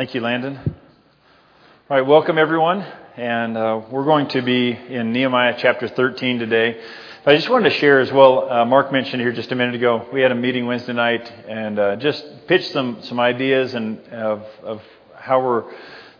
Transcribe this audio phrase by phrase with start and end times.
[0.00, 0.56] Thank you, Landon.
[0.56, 0.74] All
[1.90, 2.80] right, welcome everyone.
[3.18, 6.80] And uh, we're going to be in Nehemiah chapter 13 today.
[7.26, 8.50] I just wanted to share as well.
[8.50, 10.08] Uh, Mark mentioned here just a minute ago.
[10.10, 14.46] We had a meeting Wednesday night and uh, just pitched some some ideas and of,
[14.62, 14.82] of
[15.16, 15.70] how we're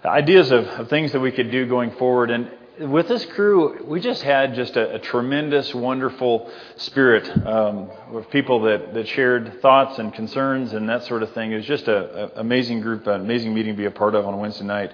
[0.05, 2.31] ideas of, of things that we could do going forward.
[2.31, 2.51] And
[2.81, 8.63] with this crew, we just had just a, a tremendous, wonderful spirit um, of people
[8.63, 11.53] that, that shared thoughts and concerns and that sort of thing.
[11.53, 14.39] It was just an amazing group, an amazing meeting to be a part of on
[14.39, 14.93] Wednesday night.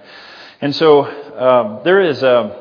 [0.59, 2.51] And so um, there is um,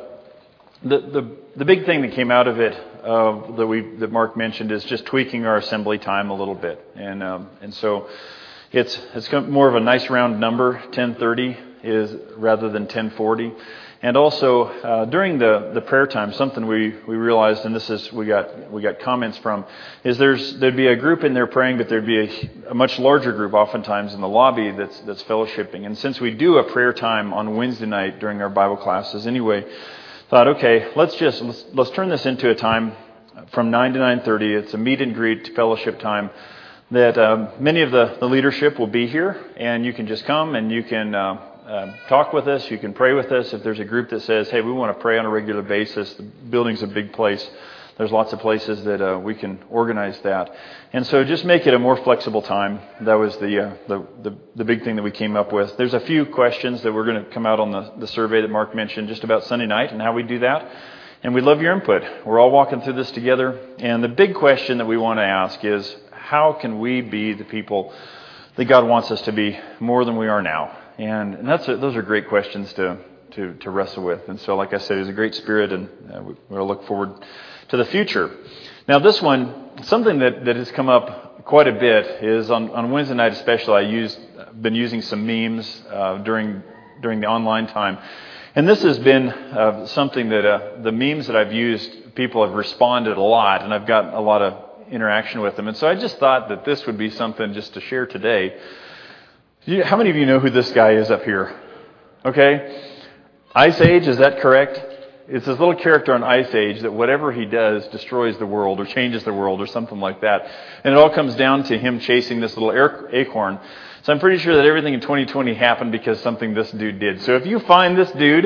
[0.83, 4.37] the, the the big thing that came out of it uh, that we that Mark
[4.37, 8.09] mentioned is just tweaking our assembly time a little bit, and um, and so
[8.71, 13.55] it's it's more of a nice round number, 1030 is rather than 1040.
[14.03, 18.13] And also uh, during the, the prayer time, something we, we realized, and this is
[18.13, 19.65] we got we got comments from,
[20.05, 22.99] is there's there'd be a group in there praying, but there'd be a, a much
[22.99, 25.87] larger group, oftentimes in the lobby that's that's fellowshipping.
[25.87, 29.65] And since we do a prayer time on Wednesday night during our Bible classes, anyway,
[30.29, 32.93] thought okay, let's just let's, let's turn this into a time
[33.53, 34.53] from nine to nine thirty.
[34.53, 36.29] It's a meet and greet fellowship time
[36.91, 40.55] that um, many of the, the leadership will be here, and you can just come
[40.55, 42.71] and you can uh, uh, talk with us.
[42.71, 43.53] You can pray with us.
[43.53, 46.15] If there's a group that says, hey, we want to pray on a regular basis,
[46.15, 47.49] the building's a big place.
[47.99, 50.55] There's lots of places that uh, we can organize that.
[50.93, 52.81] And so just make it a more flexible time.
[53.01, 55.77] That was the, uh, the, the, the, big thing that we came up with.
[55.77, 58.51] There's a few questions that we're going to come out on the, the survey that
[58.51, 60.71] Mark mentioned just about Sunday night and how we do that.
[61.25, 62.03] And we'd love your input.
[62.25, 63.59] We're all walking through this together.
[63.79, 67.45] And the big question that we want to ask is how can we be the
[67.45, 67.93] people
[68.57, 70.86] that God wants us to be more than we are now?
[70.99, 72.99] And, and that's a, those are great questions to,
[73.33, 74.29] to, to wrestle with.
[74.29, 77.13] And so, like I said, it's a great spirit, and uh, we, we'll look forward
[77.69, 78.35] to the future.
[78.89, 82.91] Now, this one, something that, that has come up quite a bit is on, on
[82.91, 83.75] Wednesday night, especially.
[83.75, 84.19] I used
[84.61, 86.63] been using some memes uh, during
[87.03, 87.99] during the online time,
[88.55, 92.55] and this has been uh, something that uh, the memes that I've used, people have
[92.55, 95.69] responded a lot, and I've gotten a lot of interaction with them.
[95.69, 98.57] And so I just thought that this would be something just to share today
[99.67, 101.53] how many of you know who this guy is up here?
[102.25, 102.95] Okay?
[103.53, 104.81] Ice Age, is that correct?
[105.29, 108.85] It's this little character on Ice Age that whatever he does destroys the world or
[108.85, 110.49] changes the world or something like that.
[110.85, 112.71] And it all comes down to him chasing this little
[113.13, 113.59] acorn.
[114.03, 117.23] So I'm pretty sure that everything in 2020 happened because something this dude did.
[117.23, 118.45] So if you find this dude,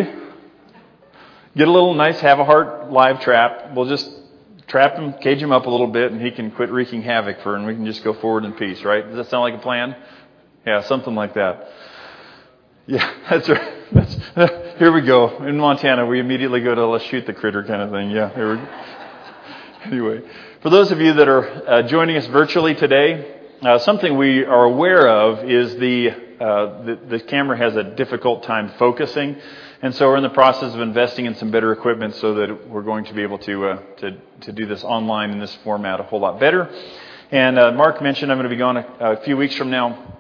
[1.54, 3.75] get a little nice have a heart live trap.
[3.75, 4.10] We'll just
[4.69, 7.56] trap him, cage him up a little bit, and he can quit wreaking havoc for,
[7.56, 9.04] and we can just go forward in peace, right?
[9.04, 9.97] Does that sound like a plan?
[10.66, 11.69] Yeah, something like that.
[12.87, 13.93] Yeah, that's right.
[13.93, 14.15] That's,
[14.78, 15.43] here we go.
[15.44, 18.10] In Montana, we immediately go to let's shoot the critter kind of thing.
[18.10, 18.69] Yeah, here we go.
[19.82, 20.21] Anyway,
[20.60, 24.65] for those of you that are uh, joining us virtually today, uh, something we are
[24.65, 29.37] aware of is the, uh, the, the camera has a difficult time focusing,
[29.81, 32.82] and so we're in the process of investing in some better equipment so that we're
[32.82, 36.03] going to be able to uh, to, to do this online in this format a
[36.03, 36.71] whole lot better.
[37.31, 40.19] And uh, Mark mentioned I'm going to be gone a, a few weeks from now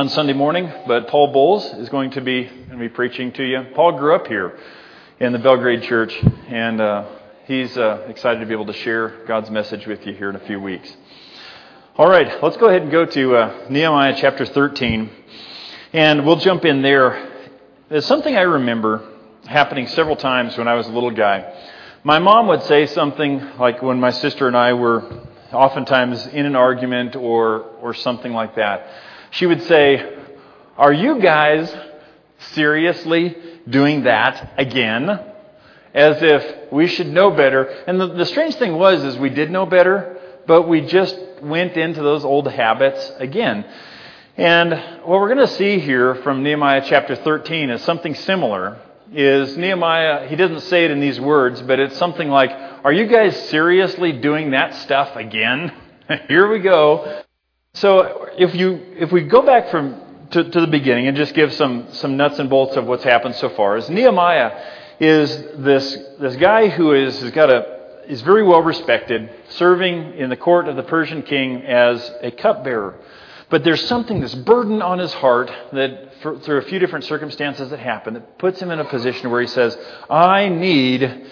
[0.00, 3.44] on Sunday morning, but Paul Bowles is going to be going to be preaching to
[3.44, 3.66] you.
[3.74, 4.58] Paul grew up here
[5.18, 6.18] in the Belgrade Church,
[6.48, 7.06] and uh,
[7.44, 10.46] he's uh, excited to be able to share God's message with you here in a
[10.46, 10.90] few weeks.
[11.96, 15.10] All right, let's go ahead and go to uh, Nehemiah chapter 13,
[15.92, 17.50] and we'll jump in there.
[17.90, 19.06] There's something I remember
[19.44, 21.62] happening several times when I was a little guy.
[22.04, 26.56] My mom would say something like when my sister and I were oftentimes in an
[26.56, 28.88] argument or or something like that
[29.30, 30.16] she would say,
[30.76, 31.74] Are you guys
[32.52, 33.36] seriously
[33.68, 35.08] doing that again?
[35.92, 37.64] As if we should know better.
[37.64, 41.76] And the, the strange thing was, is we did know better, but we just went
[41.76, 43.64] into those old habits again.
[44.36, 44.72] And
[45.04, 48.78] what we're going to see here from Nehemiah chapter 13 is something similar.
[49.12, 52.50] Is Nehemiah, he doesn't say it in these words, but it's something like,
[52.84, 55.72] Are you guys seriously doing that stuff again?
[56.28, 57.22] Here we go.
[57.74, 60.00] So if you if we go back from
[60.32, 63.36] to, to, the beginning and just give some some nuts and bolts of what's happened
[63.36, 64.60] so far, is Nehemiah
[64.98, 70.30] is this this guy who is has got a is very well respected, serving in
[70.30, 72.98] the court of the Persian king as a cupbearer.
[73.50, 77.70] But there's something that's burdened on his heart that for, through a few different circumstances
[77.70, 79.76] that happen that puts him in a position where he says,
[80.08, 81.26] I need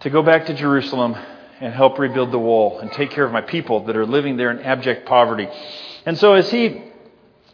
[0.00, 1.16] to go back to Jerusalem
[1.64, 4.50] and help rebuild the wall and take care of my people that are living there
[4.50, 5.48] in abject poverty.
[6.06, 6.82] And so as he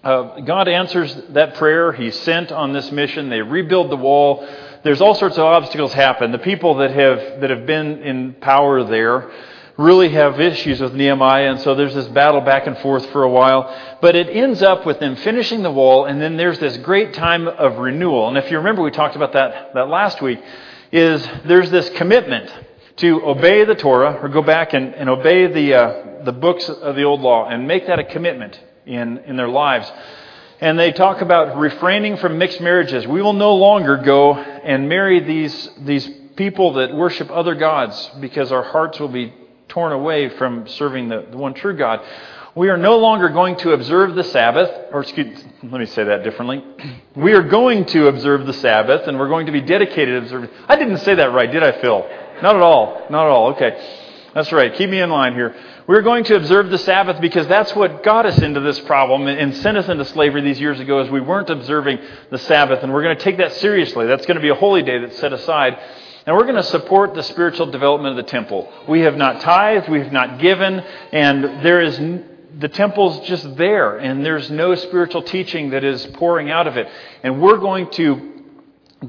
[0.03, 1.93] uh, God answers that prayer.
[1.93, 3.29] He's sent on this mission.
[3.29, 4.49] They rebuild the wall.
[4.83, 6.33] There's all sorts of obstacles happen.
[6.33, 9.31] The people that have that have been in power there
[9.77, 13.31] really have issues with Nehemiah, and so there's this battle back and forth for a
[13.31, 13.99] while.
[14.01, 17.47] But it ends up with them finishing the wall, and then there's this great time
[17.47, 18.29] of renewal.
[18.29, 20.43] And if you remember, we talked about that, that last week,
[20.93, 22.51] is there's this commitment
[23.01, 26.97] to obey the Torah, or go back and, and obey the, uh, the books of
[26.97, 29.91] the old law, and make that a commitment in, in their lives.
[30.61, 33.07] And they talk about refraining from mixed marriages.
[33.07, 36.07] We will no longer go and marry these, these
[36.37, 39.33] people that worship other gods because our hearts will be
[39.69, 42.01] torn away from serving the, the one true God.
[42.55, 46.25] We are no longer going to observe the Sabbath, or excuse, let me say that
[46.25, 46.65] differently.
[47.17, 50.51] We are going to observe the Sabbath, and we're going to be dedicated to observing.
[50.69, 52.07] I didn't say that right, did I, Phil?
[52.43, 53.07] Not at all.
[53.11, 53.49] Not at all.
[53.55, 54.07] Okay.
[54.35, 54.73] That's right.
[54.75, 55.55] Keep me in line here.
[55.87, 59.57] We're going to observe the Sabbath because that's what got us into this problem and
[59.57, 61.99] sent us into slavery these years ago as we weren't observing
[62.31, 62.85] the Sabbath.
[62.85, 64.07] And we're going to take that seriously.
[64.07, 65.79] That's going to be a holy day that's set aside.
[66.27, 68.73] And we're going to support the spiritual development of the temple.
[68.89, 70.81] We have not tithed, we have not given,
[71.13, 71.99] and there is
[72.59, 76.89] the temple's just there, and there's no spiritual teaching that is pouring out of it.
[77.23, 78.40] And we're going to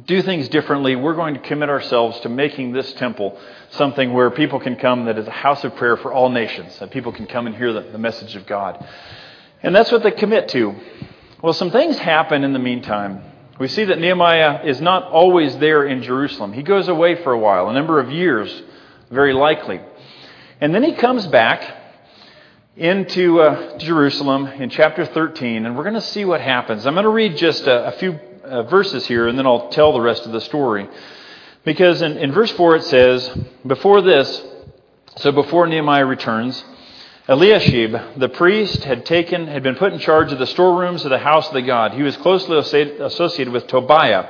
[0.06, 0.96] do things differently.
[0.96, 3.38] We're going to commit ourselves to making this temple
[3.72, 6.92] something where people can come that is a house of prayer for all nations, that
[6.92, 8.88] people can come and hear the, the message of God.
[9.62, 10.76] And that's what they commit to.
[11.42, 13.22] Well, some things happen in the meantime.
[13.60, 16.54] We see that Nehemiah is not always there in Jerusalem.
[16.54, 18.64] He goes away for a while, a number of years,
[19.10, 19.82] very likely.
[20.62, 21.78] And then he comes back
[22.78, 26.88] into uh, Jerusalem in chapter 13, and we're going to see what happens.
[26.88, 29.94] I'm going to read just a, a few uh, verses here, and then I'll tell
[29.94, 30.88] the rest of the story.
[31.64, 34.42] Because in, in verse 4 it says, Before this,
[35.18, 36.64] so before Nehemiah returns,
[37.28, 41.20] Eliashib, the priest, had taken, had been put in charge of the storerooms of the
[41.20, 41.94] house of the God.
[41.94, 44.28] He was closely associated with Tobiah.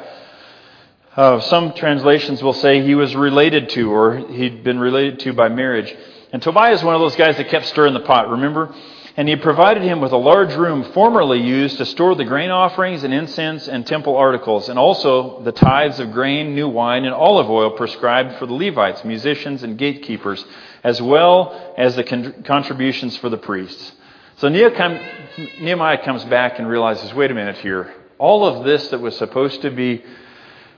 [1.16, 5.50] Uh, some translations will say he was related to, or he'd been related to by
[5.50, 5.94] marriage.
[6.31, 8.74] And Tobiah is one of those guys that kept stirring the pot, remember?
[9.21, 13.03] And he provided him with a large room formerly used to store the grain offerings
[13.03, 17.47] and incense and temple articles, and also the tithes of grain, new wine, and olive
[17.47, 20.44] oil prescribed for the Levites, musicians, and gatekeepers
[20.83, 23.91] as well as the con- contributions for the priests.
[24.38, 27.94] So Nehemiah comes back and realizes wait a minute here.
[28.18, 30.03] All of this that was supposed to be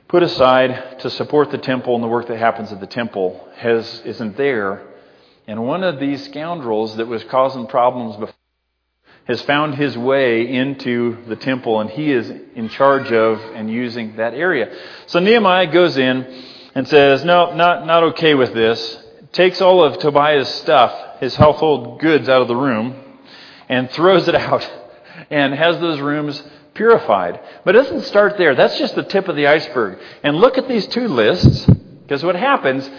[0.10, 4.02] put aside to support the temple and the work that happens at the temple has,
[4.04, 4.82] isn't there.
[5.48, 8.36] And one of these scoundrels that was causing problems before
[9.26, 14.18] has found his way into the temple and he is in charge of and using
[14.18, 14.70] that area.
[15.08, 16.44] So Nehemiah goes in
[16.76, 19.00] and says, No, not, not okay with this
[19.34, 22.96] takes all of Tobiah's stuff, his household goods, out of the room
[23.68, 24.70] and throws it out
[25.30, 26.42] and has those rooms
[26.74, 27.40] purified.
[27.66, 28.56] But it doesn't start there.
[28.56, 30.00] That's just the tip of the iceberg.
[30.24, 31.66] And look at these two lists,
[32.02, 32.90] because what happens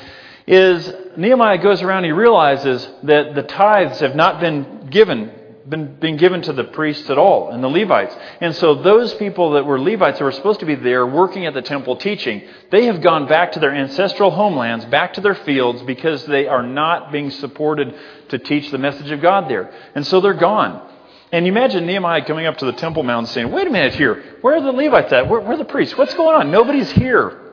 [0.47, 5.31] is Nehemiah goes around, he realizes that the tithes have not been given
[5.69, 8.15] been, been given to the priests at all and the Levites.
[8.41, 11.55] And so those people that were Levites that were supposed to be there working at
[11.55, 15.83] the temple teaching, they have gone back to their ancestral homelands, back to their fields
[15.83, 17.95] because they are not being supported
[18.29, 19.73] to teach the message of God there.
[19.95, 20.91] And so they're gone.
[21.33, 24.39] And you imagine Nehemiah coming up to the Temple Mount saying, wait a minute here,
[24.41, 25.29] where are the Levites at?
[25.29, 25.97] Where, where are the priests?
[25.97, 26.51] What's going on?
[26.51, 27.44] Nobody's here.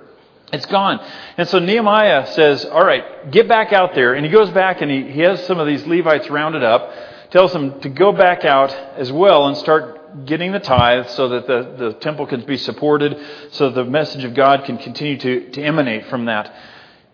[0.53, 0.99] It's gone.
[1.37, 4.13] And so Nehemiah says, all right, get back out there.
[4.13, 6.91] And he goes back and he, he has some of these Levites rounded up
[7.31, 11.47] tells them to go back out as well and start getting the tithe so that
[11.47, 13.17] the, the temple can be supported,
[13.51, 16.53] so the message of God can continue to, to emanate from that.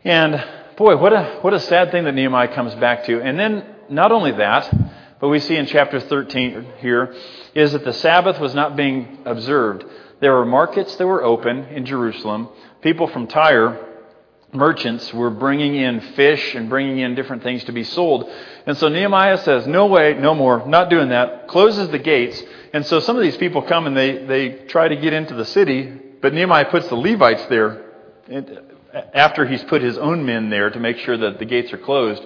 [0.04, 0.44] And
[0.76, 3.22] boy, what a, what a sad thing that Nehemiah comes back to.
[3.22, 4.76] And then not only that,
[5.20, 7.16] but we see in chapter 13 here,
[7.54, 9.86] is that the Sabbath was not being observed.
[10.20, 12.50] There were markets that were open in Jerusalem.
[12.88, 13.86] People from Tyre
[14.54, 18.32] merchants were bringing in fish and bringing in different things to be sold.
[18.66, 22.42] And so Nehemiah says, No way, no more, not doing that, closes the gates.
[22.72, 25.44] And so some of these people come and they, they try to get into the
[25.44, 27.92] city, but Nehemiah puts the Levites there
[28.34, 31.78] uh, after he's put his own men there to make sure that the gates are
[31.78, 32.24] closed.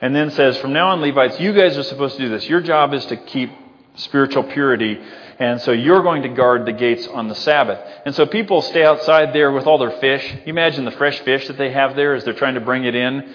[0.00, 2.48] And then says, From now on, Levites, you guys are supposed to do this.
[2.48, 3.50] Your job is to keep
[3.96, 5.00] spiritual purity
[5.38, 7.80] and so you're going to guard the gates on the Sabbath.
[8.04, 10.32] And so people stay outside there with all their fish.
[10.32, 12.94] You imagine the fresh fish that they have there as they're trying to bring it
[12.94, 13.34] in,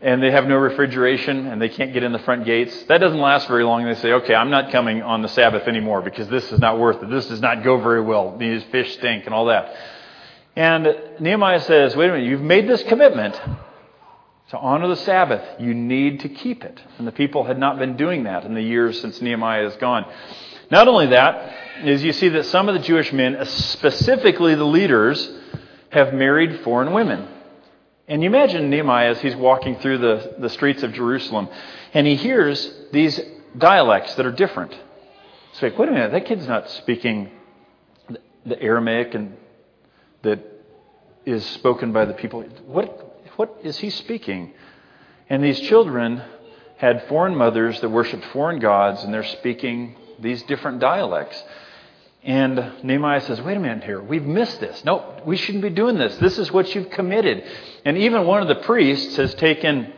[0.00, 2.84] and they have no refrigeration and they can't get in the front gates.
[2.84, 3.84] That doesn't last very long.
[3.84, 7.02] They say, okay, I'm not coming on the Sabbath anymore because this is not worth
[7.02, 7.08] it.
[7.08, 8.36] This does not go very well.
[8.36, 9.74] These fish stink and all that.
[10.56, 13.40] And Nehemiah says, wait a minute, you've made this commitment
[14.50, 15.60] to honor the Sabbath.
[15.60, 16.78] You need to keep it.
[16.98, 20.04] And the people had not been doing that in the years since Nehemiah is gone.
[20.72, 25.30] Not only that, is you see that some of the Jewish men, specifically the leaders,
[25.90, 27.28] have married foreign women.
[28.08, 31.50] And you imagine Nehemiah as he's walking through the, the streets of Jerusalem,
[31.92, 33.20] and he hears these
[33.58, 34.74] dialects that are different.
[35.50, 37.30] It's like, wait a minute, that kid's not speaking
[38.46, 39.36] the Aramaic and
[40.22, 40.40] that
[41.26, 42.44] is spoken by the people.
[42.64, 44.54] What, what is he speaking?
[45.28, 46.22] And these children
[46.78, 51.42] had foreign mothers that worshiped foreign gods, and they're speaking these different dialects.
[52.24, 54.00] And Nehemiah says, wait a minute here.
[54.00, 54.84] We've missed this.
[54.84, 56.16] No, we shouldn't be doing this.
[56.16, 57.44] This is what you've committed.
[57.84, 59.92] And even one of the priests has taken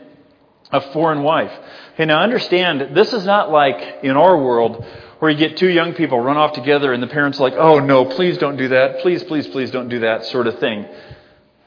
[0.72, 1.52] a foreign wife.
[1.94, 4.84] Okay, now understand, this is not like in our world
[5.18, 7.78] where you get two young people run off together and the parents are like, oh
[7.78, 9.00] no, please don't do that.
[9.00, 10.86] Please, please, please don't do that sort of thing.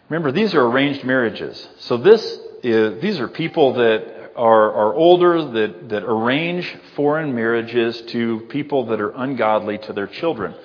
[0.10, 1.68] Remember, these are arranged marriages.
[1.80, 8.00] So this is, these are people that are, are older that, that arrange foreign marriages
[8.04, 10.56] to people that are ungodly to their children.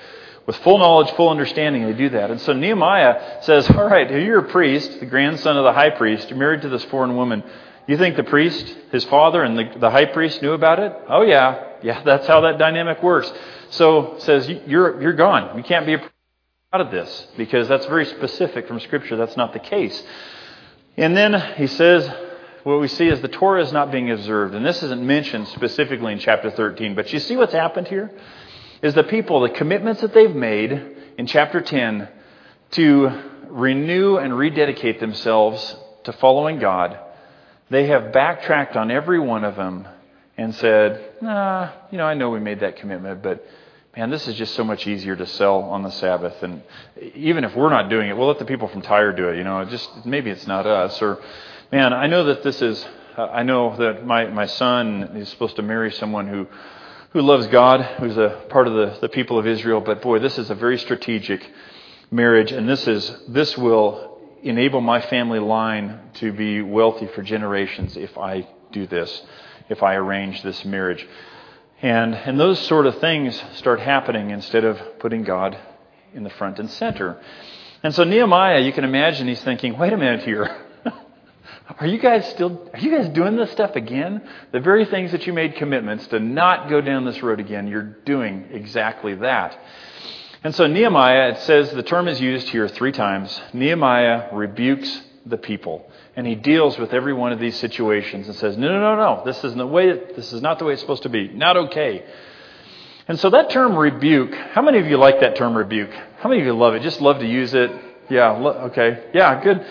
[0.47, 2.31] With full knowledge, full understanding, they do that.
[2.31, 6.29] And so Nehemiah says, All right, you're a priest, the grandson of the high priest,
[6.31, 7.43] you're married to this foreign woman.
[7.87, 10.93] You think the priest, his father, and the, the high priest knew about it?
[11.09, 11.71] Oh, yeah.
[11.83, 13.33] Yeah, that's how that dynamic works.
[13.71, 15.57] So says, You're, you're gone.
[15.57, 16.11] You can't be a
[16.73, 19.17] out of this because that's very specific from Scripture.
[19.17, 20.03] That's not the case.
[20.97, 22.11] And then he says,
[22.65, 24.55] what we see is the Torah is not being observed.
[24.55, 26.95] And this isn't mentioned specifically in chapter 13.
[26.95, 28.11] But you see what's happened here?
[28.83, 30.73] Is the people, the commitments that they've made
[31.19, 32.09] in chapter 10
[32.73, 36.99] to renew and rededicate themselves to following God,
[37.71, 39.87] they have backtracked on every one of them
[40.37, 43.47] and said, nah, you know, I know we made that commitment, but
[43.97, 46.43] man, this is just so much easier to sell on the Sabbath.
[46.43, 46.63] And
[47.15, 49.37] even if we're not doing it, we'll let the people from Tyre do it.
[49.37, 51.01] You know, just maybe it's not us.
[51.03, 51.23] Or
[51.73, 52.87] Man, I know that this is,
[53.17, 56.47] I know that my, my son is supposed to marry someone who,
[57.15, 60.37] who loves God, who's a part of the, the people of Israel, but boy, this
[60.37, 61.51] is a very strategic
[62.11, 67.97] marriage, and this is, this will enable my family line to be wealthy for generations
[67.97, 69.23] if I do this,
[69.71, 71.09] if I arrange this marriage.
[71.81, 75.57] And, and those sort of things start happening instead of putting God
[76.13, 77.19] in the front and center.
[77.83, 80.62] And so Nehemiah, you can imagine he's thinking, wait a minute here.
[81.79, 84.23] Are you guys still, are you guys doing this stuff again?
[84.51, 87.97] The very things that you made commitments to not go down this road again, you're
[88.05, 89.59] doing exactly that.
[90.45, 93.41] And so Nehemiah, it says the term is used here three times.
[93.53, 95.89] Nehemiah rebukes the people.
[96.17, 99.25] And he deals with every one of these situations and says, no, no, no, no,
[99.25, 101.29] this isn't the way, this is not the way it's supposed to be.
[101.29, 102.05] Not okay.
[103.07, 105.91] And so that term rebuke, how many of you like that term rebuke?
[106.19, 106.83] How many of you love it?
[106.83, 107.71] Just love to use it?
[108.11, 109.05] Yeah, okay.
[109.15, 109.65] Yeah, good.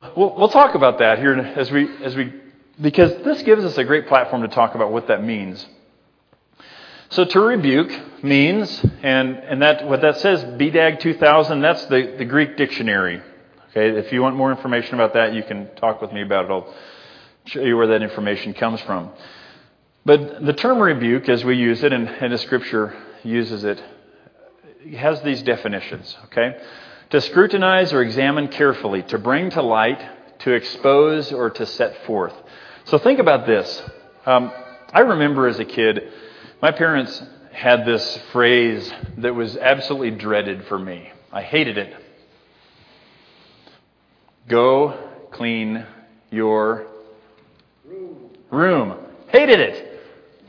[0.00, 2.32] We'll, we'll talk about that here as we, as we,
[2.80, 5.66] because this gives us a great platform to talk about what that means.
[7.10, 12.24] So to rebuke means, and, and that, what that says, BDAG 2000, that's the, the
[12.24, 13.20] Greek dictionary.
[13.70, 16.50] Okay, if you want more information about that, you can talk with me about it.
[16.50, 16.74] I'll
[17.46, 19.10] show you where that information comes from.
[20.04, 23.82] But the term rebuke, as we use it, and, and the scripture uses it,
[24.96, 26.16] has these definitions.
[26.26, 26.56] Okay?
[27.10, 30.02] To scrutinize or examine carefully, to bring to light,
[30.40, 32.34] to expose, or to set forth.
[32.84, 33.82] So think about this.
[34.26, 34.52] Um,
[34.92, 36.12] I remember as a kid,
[36.60, 37.22] my parents
[37.52, 41.10] had this phrase that was absolutely dreaded for me.
[41.32, 41.94] I hated it.
[44.48, 44.96] Go
[45.30, 45.84] clean
[46.30, 46.86] your
[48.50, 48.96] room.
[49.28, 49.87] Hated it.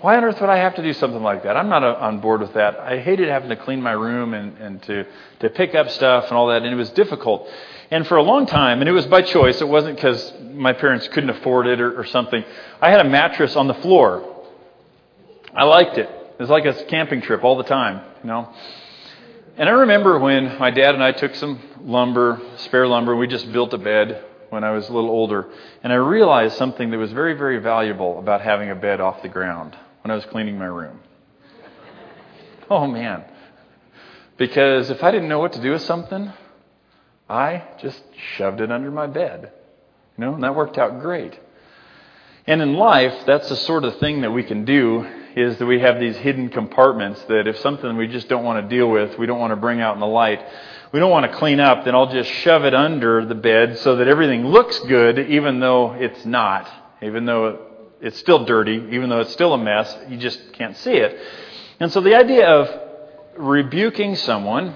[0.02, 1.58] Why on earth would I have to do something like that?
[1.58, 2.80] I'm not uh, on board with that.
[2.80, 5.06] I hated having to clean my room and, and to,
[5.42, 7.50] to pick up stuff and all that, and it was difficult.
[7.92, 11.10] And for a long time, and it was by choice, it wasn't because my parents
[11.10, 12.46] couldn't afford it or, or something.
[12.82, 14.46] I had a mattress on the floor.
[15.54, 16.08] I liked it.
[16.08, 18.54] It was like a camping trip all the time, you know.
[19.58, 23.52] And I remember when my dad and I took some lumber, spare lumber, we just
[23.52, 25.50] built a bed when I was a little older,
[25.84, 29.28] and I realized something that was very, very valuable about having a bed off the
[29.28, 31.00] ground when I was cleaning my room.
[32.70, 33.24] Oh, man.
[34.38, 36.32] Because if I didn't know what to do with something,
[37.30, 38.02] I just
[38.36, 39.52] shoved it under my bed.
[40.18, 41.38] You know, and that worked out great.
[42.48, 45.80] And in life, that's the sort of thing that we can do is that we
[45.80, 49.26] have these hidden compartments that if something we just don't want to deal with, we
[49.28, 50.44] don't want to bring out in the light,
[50.92, 53.98] we don't want to clean up, then I'll just shove it under the bed so
[53.98, 56.68] that everything looks good even though it's not,
[57.02, 57.69] even though
[58.02, 61.20] it's still dirty, even though it's still a mess, you just can't see it.
[61.80, 62.70] And so the idea of
[63.38, 64.76] rebuking someone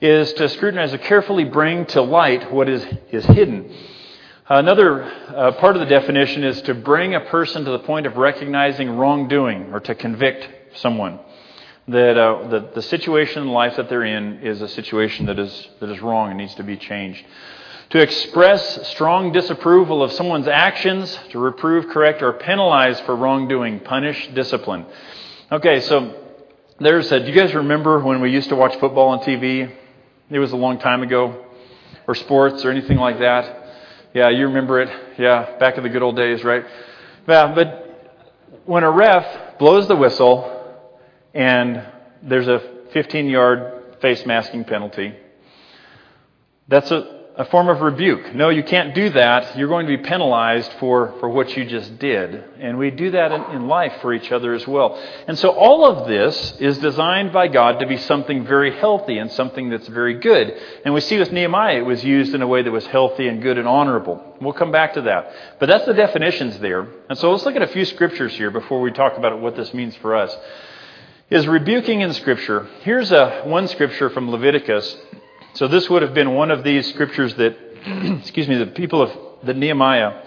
[0.00, 3.74] is to scrutinize or carefully bring to light what is, is hidden.
[4.46, 8.16] Another uh, part of the definition is to bring a person to the point of
[8.16, 11.18] recognizing wrongdoing or to convict someone.
[11.88, 15.68] That uh, the, the situation in life that they're in is a situation that is,
[15.80, 17.24] that is wrong and needs to be changed.
[17.94, 24.26] To express strong disapproval of someone's actions, to reprove, correct, or penalize for wrongdoing, punish,
[24.34, 24.84] discipline.
[25.52, 26.12] Okay, so
[26.80, 29.72] there's a, do you guys remember when we used to watch football on TV?
[30.28, 31.46] It was a long time ago.
[32.08, 33.64] Or sports or anything like that.
[34.12, 34.90] Yeah, you remember it.
[35.16, 36.64] Yeah, back in the good old days, right?
[37.28, 38.18] Yeah, but
[38.64, 40.50] when a ref blows the whistle
[41.32, 41.86] and
[42.24, 42.60] there's a
[42.92, 45.14] 15 yard face masking penalty,
[46.66, 48.32] that's a, a form of rebuke.
[48.32, 49.58] No, you can't do that.
[49.58, 52.44] You're going to be penalized for, for what you just did.
[52.60, 55.02] And we do that in, in life for each other as well.
[55.26, 59.32] And so all of this is designed by God to be something very healthy and
[59.32, 60.56] something that's very good.
[60.84, 63.42] And we see with Nehemiah, it was used in a way that was healthy and
[63.42, 64.36] good and honorable.
[64.40, 65.32] We'll come back to that.
[65.58, 66.86] But that's the definitions there.
[67.08, 69.74] And so let's look at a few scriptures here before we talk about what this
[69.74, 70.36] means for us.
[71.30, 72.68] Is rebuking in Scripture.
[72.82, 74.94] Here's a, one scripture from Leviticus
[75.54, 77.56] so this would have been one of these scriptures that,
[78.20, 79.12] excuse me, the people of
[79.44, 80.22] the Nehemiah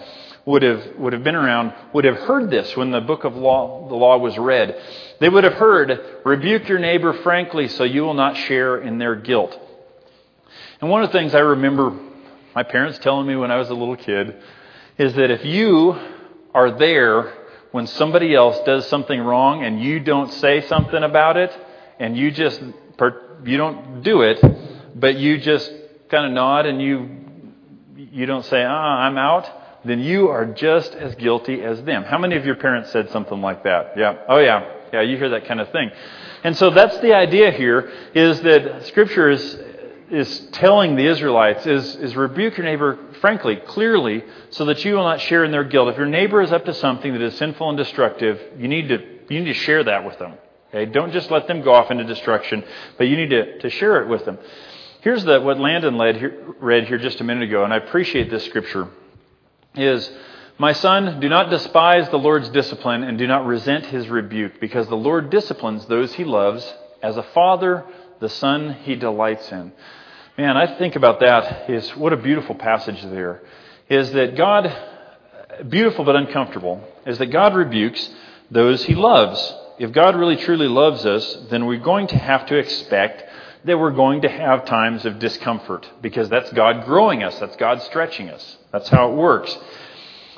[0.46, 3.86] would have would have been around would have heard this when the book of law
[3.88, 4.80] the law was read.
[5.20, 9.14] They would have heard, "Rebuke your neighbor frankly, so you will not share in their
[9.14, 9.58] guilt."
[10.80, 11.92] And one of the things I remember
[12.54, 14.36] my parents telling me when I was a little kid
[14.96, 15.96] is that if you
[16.54, 17.34] are there
[17.72, 21.56] when somebody else does something wrong and you don't say something about it
[22.00, 22.62] and you just
[23.44, 24.42] you don't do it,
[24.98, 25.72] but you just
[26.10, 27.08] kind of nod and you
[27.96, 29.50] you don't say, "Ah, I'm out,"
[29.84, 32.04] then you are just as guilty as them.
[32.04, 33.92] How many of your parents said something like that?
[33.96, 34.16] Yeah.
[34.28, 34.74] Oh yeah.
[34.92, 35.90] Yeah, you hear that kind of thing.
[36.44, 39.58] And so that's the idea here is that scripture is
[40.10, 45.02] is telling the Israelites is, is rebuke your neighbor frankly, clearly, so that you will
[45.02, 45.88] not share in their guilt.
[45.88, 48.98] If your neighbor is up to something that is sinful and destructive, you need to
[49.28, 50.34] you need to share that with them.
[50.68, 50.90] Okay?
[50.90, 52.64] Don't just let them go off into destruction,
[52.96, 54.38] but you need to, to share it with them.
[55.00, 58.44] Here's the, what Landon here, read here just a minute ago, and I appreciate this
[58.44, 58.88] scripture.
[59.76, 60.10] Is
[60.58, 64.88] my son, do not despise the Lord's discipline and do not resent his rebuke, because
[64.88, 66.74] the Lord disciplines those he loves.
[67.00, 67.84] As a father,
[68.18, 69.72] the son he delights in.
[70.36, 73.40] Man, I think about that is what a beautiful passage there.
[73.88, 74.76] Is that God,
[75.68, 78.10] beautiful but uncomfortable, is that God rebukes
[78.50, 79.54] those he loves.
[79.78, 83.22] If God really truly loves us, then we're going to have to expect
[83.64, 87.82] that we're going to have times of discomfort because that's God growing us, that's God
[87.82, 88.56] stretching us.
[88.72, 89.56] That's how it works.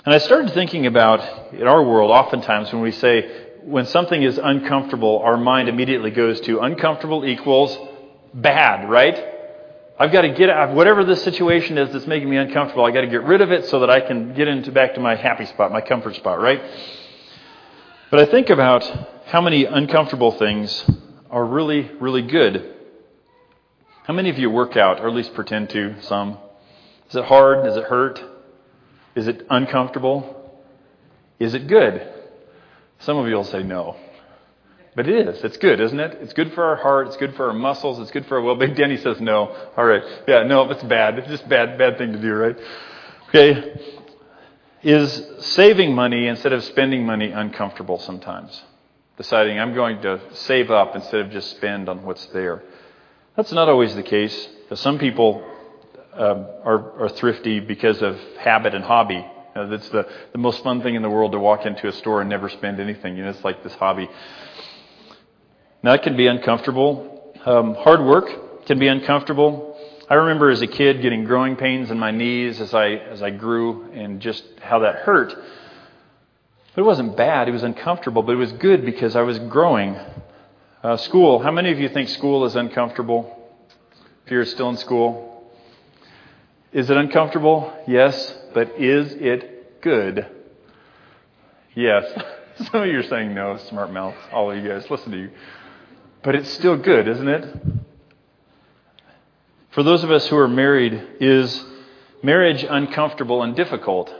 [0.04, 4.38] And I started thinking about in our world, oftentimes when we say, when something is
[4.38, 7.76] uncomfortable, our mind immediately goes to uncomfortable equals
[8.32, 9.22] bad, right?
[9.98, 13.02] I've got to get out, whatever this situation is that's making me uncomfortable, I've got
[13.02, 15.44] to get rid of it so that I can get into back to my happy
[15.44, 16.62] spot, my comfort spot, right?
[18.10, 18.82] But I think about
[19.26, 20.90] how many uncomfortable things
[21.30, 22.79] are really, really good
[24.10, 25.94] how many of you work out, or at least pretend to?
[26.02, 26.36] Some.
[27.10, 27.62] Is it hard?
[27.62, 28.20] Does it hurt?
[29.14, 30.60] Is it uncomfortable?
[31.38, 32.12] Is it good?
[32.98, 33.94] Some of you will say no.
[34.96, 35.44] But it is.
[35.44, 36.18] It's good, isn't it?
[36.22, 37.06] It's good for our heart.
[37.06, 38.00] It's good for our muscles.
[38.00, 38.74] It's good for our well being.
[38.74, 39.56] Denny says no.
[39.76, 40.02] All right.
[40.26, 41.16] Yeah, no, it's bad.
[41.20, 42.56] It's just bad, bad thing to do, right?
[43.28, 43.80] Okay.
[44.82, 48.60] Is saving money instead of spending money uncomfortable sometimes?
[49.16, 52.64] Deciding I'm going to save up instead of just spend on what's there.
[53.36, 54.48] That's not always the case.
[54.74, 55.42] Some people
[56.14, 59.14] um, are, are, thrifty because of habit and hobby.
[59.14, 61.92] You know, that's the, the most fun thing in the world to walk into a
[61.92, 63.16] store and never spend anything.
[63.16, 64.08] You know, it's like this hobby.
[65.82, 67.34] Now, that can be uncomfortable.
[67.44, 69.78] Um, hard work can be uncomfortable.
[70.08, 73.30] I remember as a kid getting growing pains in my knees as I, as I
[73.30, 75.32] grew and just how that hurt.
[76.74, 77.48] But it wasn't bad.
[77.48, 79.96] It was uncomfortable, but it was good because I was growing
[80.82, 81.38] uh, school.
[81.38, 83.36] How many of you think school is uncomfortable?
[84.24, 85.50] If you're still in school,
[86.72, 87.72] is it uncomfortable?
[87.86, 90.26] Yes, but is it good?
[91.74, 92.04] Yes.
[92.70, 94.16] Some of you are saying no, smart mouths.
[94.32, 95.30] All of you guys, listen to you.
[96.22, 97.62] But it's still good, isn't it?
[99.70, 101.64] For those of us who are married, is
[102.22, 104.12] marriage uncomfortable and difficult?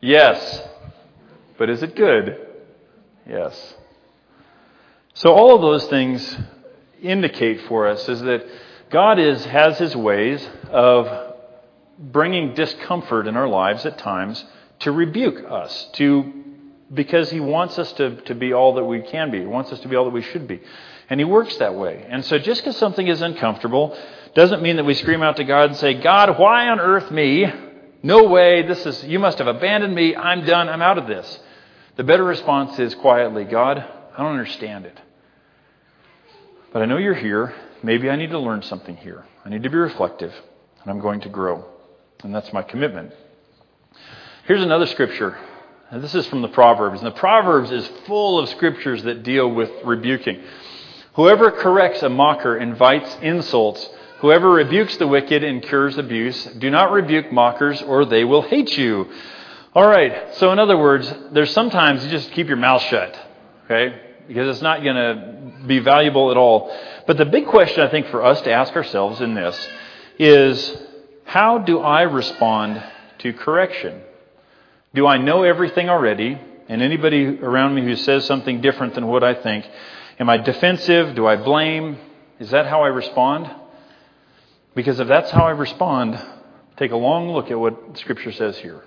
[0.00, 0.62] Yes.
[1.56, 2.46] But is it good?
[3.28, 3.74] Yes.
[5.14, 6.36] So all of those things
[7.00, 8.44] indicate for us is that
[8.90, 11.34] God is, has his ways of
[11.98, 14.44] bringing discomfort in our lives at times
[14.80, 16.32] to rebuke us, to,
[16.92, 19.38] because he wants us to, to be all that we can be.
[19.38, 20.60] He wants us to be all that we should be.
[21.08, 22.04] And he works that way.
[22.08, 23.96] And so just because something is uncomfortable
[24.34, 27.46] doesn't mean that we scream out to God and say, God, why on earth me?
[28.02, 28.62] No way.
[28.66, 30.16] This is, you must have abandoned me.
[30.16, 30.68] I'm done.
[30.68, 31.38] I'm out of this.
[31.96, 33.84] The better response is quietly, God,
[34.16, 34.98] I don't understand it.
[36.72, 37.54] But I know you're here.
[37.82, 39.24] Maybe I need to learn something here.
[39.44, 40.32] I need to be reflective.
[40.82, 41.64] and I'm going to grow.
[42.22, 43.12] And that's my commitment.
[44.46, 45.38] Here's another scripture.
[45.90, 47.00] And this is from the Proverbs.
[47.00, 50.42] And the Proverbs is full of scriptures that deal with rebuking.
[51.14, 53.88] Whoever corrects a mocker invites insults.
[54.18, 56.44] Whoever rebukes the wicked incurs abuse.
[56.44, 59.10] Do not rebuke mockers, or they will hate you.
[59.74, 60.34] All right.
[60.36, 63.18] So, in other words, there's sometimes you just keep your mouth shut,
[63.64, 64.00] okay?
[64.26, 66.74] Because it's not going to be valuable at all.
[67.06, 69.68] But the big question I think for us to ask ourselves in this
[70.18, 70.76] is
[71.24, 72.82] how do I respond
[73.18, 74.00] to correction?
[74.94, 76.38] Do I know everything already?
[76.68, 79.68] And anybody around me who says something different than what I think,
[80.18, 81.14] am I defensive?
[81.14, 81.98] Do I blame?
[82.38, 83.50] Is that how I respond?
[84.74, 86.20] Because if that's how I respond,
[86.76, 88.82] take a long look at what Scripture says here.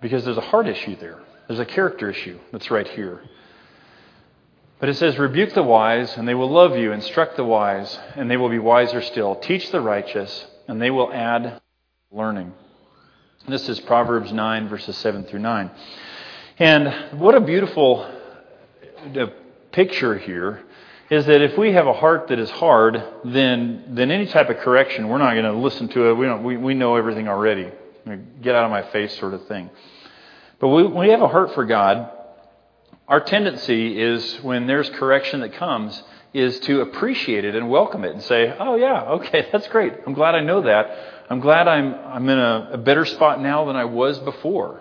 [0.00, 3.22] Because there's a heart issue there, there's a character issue that's right here.
[4.80, 6.92] But it says, Rebuke the wise, and they will love you.
[6.92, 9.36] Instruct the wise, and they will be wiser still.
[9.36, 11.60] Teach the righteous, and they will add
[12.10, 12.52] learning.
[13.46, 15.70] This is Proverbs 9, verses 7 through 9.
[16.58, 18.10] And what a beautiful
[19.16, 19.26] uh,
[19.72, 20.62] picture here
[21.10, 24.56] is that if we have a heart that is hard, then, then any type of
[24.58, 26.14] correction, we're not going to listen to it.
[26.14, 27.70] We, don't, we, we know everything already.
[28.40, 29.68] Get out of my face, sort of thing.
[30.64, 32.10] But when we have a heart for God,
[33.06, 38.14] our tendency is when there's correction that comes, is to appreciate it and welcome it
[38.14, 39.92] and say, oh, yeah, okay, that's great.
[40.06, 41.26] I'm glad I know that.
[41.28, 44.80] I'm glad I'm, I'm in a, a better spot now than I was before.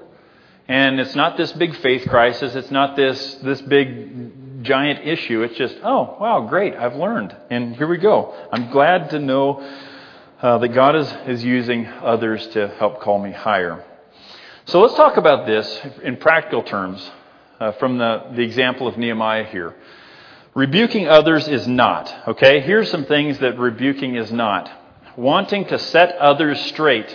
[0.70, 2.56] And it's not this big faith crisis.
[2.56, 5.42] It's not this, this big giant issue.
[5.42, 6.76] It's just, oh, wow, great.
[6.76, 7.36] I've learned.
[7.50, 8.34] And here we go.
[8.54, 9.60] I'm glad to know
[10.42, 13.84] uh, that God is, is using others to help call me higher.
[14.66, 17.12] So let's talk about this in practical terms
[17.60, 19.76] uh, from the, the example of Nehemiah here.
[20.56, 22.62] Rebuking others is not, okay?
[22.62, 24.72] Here's some things that rebuking is not.
[25.18, 27.14] Wanting to set others straight,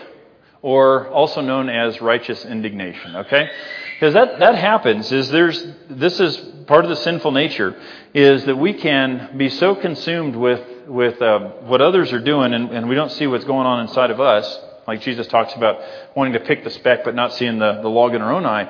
[0.60, 3.48] or also known as righteous indignation, okay?
[3.94, 7.80] Because that, that happens is there's, this is part of the sinful nature,
[8.12, 12.70] is that we can be so consumed with, with uh, what others are doing and,
[12.72, 15.80] and we don't see what's going on inside of us, like Jesus talks about
[16.16, 18.68] wanting to pick the speck but not seeing the, the log in our own eye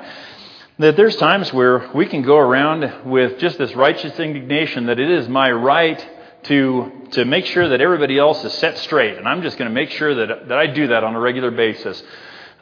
[0.79, 5.11] that there's times where we can go around with just this righteous indignation that it
[5.11, 6.07] is my right
[6.43, 9.17] to, to make sure that everybody else is set straight.
[9.17, 11.51] And I'm just going to make sure that, that I do that on a regular
[11.51, 12.01] basis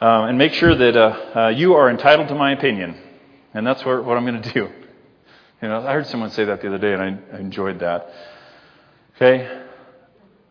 [0.00, 3.00] uh, and make sure that uh, uh, you are entitled to my opinion.
[3.54, 4.68] And that's what, what I'm going to do.
[5.62, 8.12] You know, I heard someone say that the other day, and I, I enjoyed that.
[9.14, 9.62] Okay?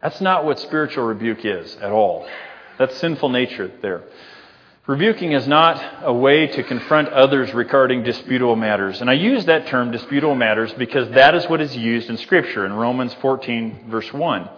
[0.02, 2.28] That's not what spiritual rebuke is at all.
[2.78, 4.04] That's sinful nature there.
[4.88, 9.02] Rebuking is not a way to confront others regarding disputable matters.
[9.02, 12.66] And I use that term, disputable matters, because that is what is used in Scripture
[12.66, 14.50] in Romans 14, verse 1.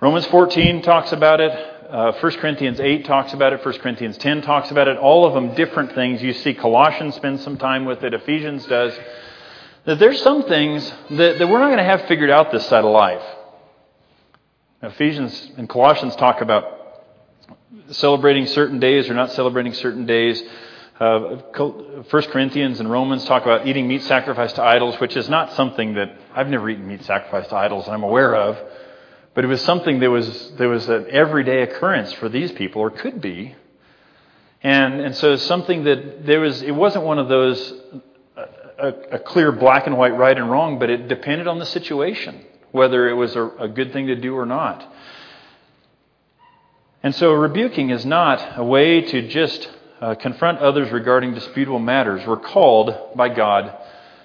[0.00, 1.50] Romans 14 talks about it.
[1.88, 3.64] Uh, 1 Corinthians 8 talks about it.
[3.64, 4.98] 1 Corinthians 10 talks about it.
[4.98, 6.22] All of them different things.
[6.22, 8.12] You see Colossians spends some time with it.
[8.12, 8.92] Ephesians does.
[9.86, 12.84] That there's some things that, that we're not going to have figured out this side
[12.84, 13.22] of life.
[14.82, 16.77] Ephesians and Colossians talk about
[17.90, 20.42] celebrating certain days or not celebrating certain days.
[20.98, 25.52] Uh, 1 Corinthians and Romans talk about eating meat sacrificed to idols, which is not
[25.52, 28.58] something that I've never eaten meat sacrificed to idols and I'm aware of,
[29.34, 32.90] but it was something that was, that was an everyday occurrence for these people, or
[32.90, 33.54] could be.
[34.62, 37.72] And, and so something that there was, it wasn't one of those,
[38.76, 42.44] a, a clear black and white right and wrong, but it depended on the situation,
[42.72, 44.92] whether it was a, a good thing to do or not.
[47.00, 52.26] And so, rebuking is not a way to just uh, confront others regarding disputable matters.
[52.26, 53.72] We're called by God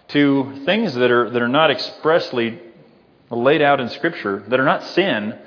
[0.09, 2.59] to things that are, that are not expressly
[3.29, 5.37] laid out in Scripture, that are not sin,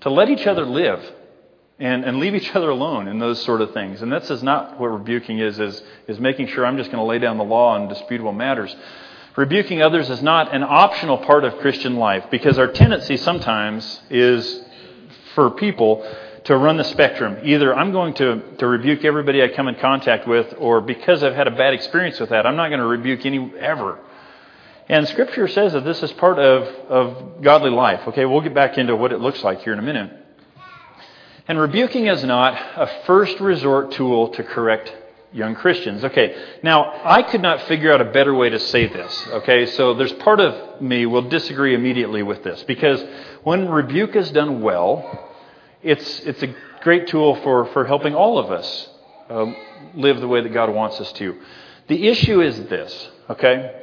[0.00, 1.00] to let each other live
[1.78, 4.02] and, and leave each other alone in those sort of things.
[4.02, 7.06] And this is not what rebuking is, is, is making sure I'm just going to
[7.06, 8.74] lay down the law on disputable matters.
[9.36, 14.64] Rebuking others is not an optional part of Christian life because our tendency sometimes is
[15.34, 16.02] for people
[16.46, 17.38] to run the spectrum.
[17.42, 21.34] Either I'm going to, to rebuke everybody I come in contact with, or because I've
[21.34, 23.98] had a bad experience with that, I'm not going to rebuke any ever.
[24.88, 28.06] And Scripture says that this is part of, of godly life.
[28.08, 30.12] Okay, we'll get back into what it looks like here in a minute.
[31.48, 34.94] And rebuking is not a first resort tool to correct
[35.32, 36.04] young Christians.
[36.04, 39.28] Okay, now I could not figure out a better way to say this.
[39.28, 43.04] Okay, so there's part of me will disagree immediately with this because
[43.42, 45.25] when rebuke is done well,
[45.86, 48.88] it's, it's a great tool for, for helping all of us
[49.30, 49.46] uh,
[49.94, 51.40] live the way that God wants us to.
[51.88, 53.82] The issue is this, okay?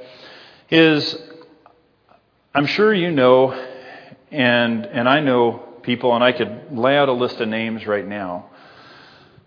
[0.69, 1.17] Is
[2.53, 3.51] I'm sure you know,
[4.31, 8.07] and, and I know people, and I could lay out a list of names right
[8.07, 8.49] now,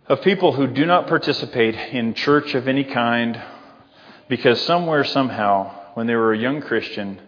[0.06, 3.40] of people who do not participate in church of any kind
[4.28, 7.20] because somewhere, somehow, when they were a young Christian,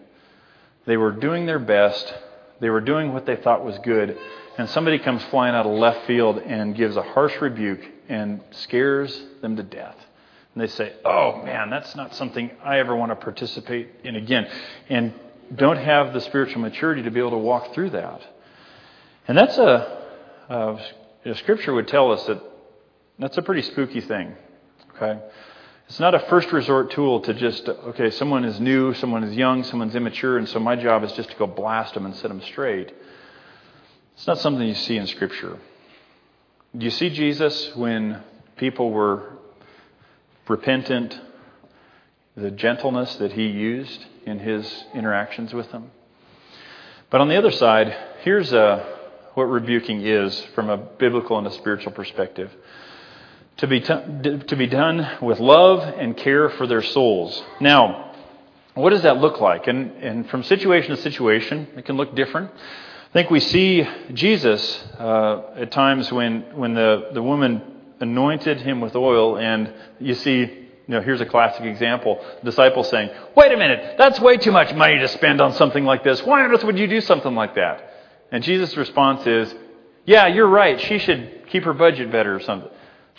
[0.85, 2.13] they were doing their best,
[2.59, 4.17] they were doing what they thought was good,
[4.59, 9.17] and somebody comes flying out of left field and gives a harsh rebuke and scares
[9.41, 9.95] them to death.
[10.53, 14.49] And they say, Oh man, that's not something I ever want to participate in again.
[14.89, 15.13] And
[15.55, 18.21] don't have the spiritual maturity to be able to walk through that.
[19.29, 20.83] And that's a,
[21.35, 22.43] scripture would tell us that
[23.17, 24.35] that's a pretty spooky thing.
[24.93, 25.21] Okay?
[25.87, 29.63] It's not a first resort tool to just, okay, someone is new, someone is young,
[29.63, 32.41] someone's immature, and so my job is just to go blast them and set them
[32.41, 32.93] straight.
[34.19, 35.57] It's not something you see in Scripture.
[36.77, 38.21] Do you see Jesus when
[38.57, 39.31] people were
[40.45, 41.17] repentant,
[42.35, 45.91] the gentleness that he used in his interactions with them?
[47.09, 48.85] But on the other side, here's a, uh,
[49.35, 52.51] what rebuking is from a biblical and a spiritual perspective
[53.55, 53.87] to be, t-
[54.47, 57.41] to be done with love and care for their souls.
[57.61, 58.13] Now,
[58.73, 59.67] what does that look like?
[59.67, 62.51] And, and from situation to situation, it can look different.
[63.09, 67.63] I think we see Jesus uh, at times when, when the, the woman
[67.99, 73.09] anointed him with oil, and you see, you know, here's a classic example disciples saying,
[73.35, 76.21] Wait a minute, that's way too much money to spend on something like this.
[76.21, 77.93] Why on earth would you do something like that?
[78.31, 79.55] And Jesus' response is,
[80.05, 80.79] Yeah, you're right.
[80.79, 82.69] She should keep her budget better or something.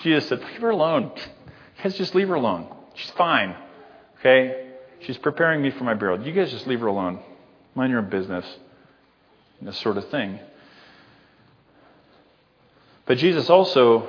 [0.05, 1.11] Jesus said, Leave her alone.
[1.16, 2.72] You guys just leave her alone.
[2.94, 3.57] She's fine.
[4.20, 4.70] Okay?
[5.00, 6.24] She's preparing me for my burial.
[6.24, 7.18] You guys just leave her alone.
[7.74, 8.46] Mind your own business.
[9.62, 10.40] This sort of thing.
[13.07, 14.09] But Jesus also,